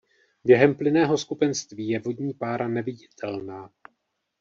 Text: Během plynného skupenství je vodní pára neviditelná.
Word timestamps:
Během 0.43 0.75
plynného 0.75 1.17
skupenství 1.17 1.87
je 1.89 1.99
vodní 1.99 2.33
pára 2.33 2.67
neviditelná. 2.67 3.69